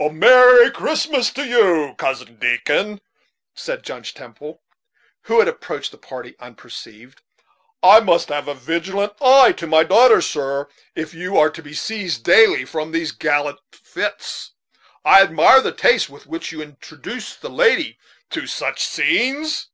"A 0.00 0.08
merry 0.08 0.70
Christmas 0.70 1.30
to 1.34 1.44
you, 1.46 1.94
Cousin 1.98 2.38
Dickon," 2.38 2.98
said 3.54 3.82
Judge 3.82 4.14
Temple, 4.14 4.62
who 5.24 5.38
had 5.38 5.48
approached 5.48 5.90
the 5.92 5.98
party 5.98 6.34
unperceived: 6.38 7.20
"I 7.82 8.00
must 8.00 8.30
have 8.30 8.48
a 8.48 8.54
vigilant 8.54 9.12
eye 9.20 9.52
to 9.52 9.66
my 9.66 9.84
daughter, 9.84 10.22
sir, 10.22 10.70
if 10.94 11.12
you 11.12 11.36
are 11.36 11.50
to 11.50 11.62
be 11.62 11.74
seized 11.74 12.24
daily 12.24 12.64
with 12.64 12.92
these 12.92 13.12
gallant 13.12 13.58
fits. 13.70 14.52
I 15.04 15.20
admire 15.20 15.60
the 15.60 15.72
taste 15.72 16.08
which 16.08 16.52
would 16.52 16.52
introduce 16.68 17.42
a 17.42 17.50
lady 17.50 17.98
to 18.30 18.46
such 18.46 18.82
scenes!" 18.82 19.68